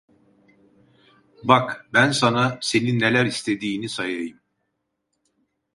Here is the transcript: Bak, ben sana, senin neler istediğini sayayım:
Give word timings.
Bak, 1.43 1.89
ben 1.93 2.11
sana, 2.11 2.57
senin 2.61 2.99
neler 2.99 3.25
istediğini 3.25 3.89
sayayım: 3.89 4.39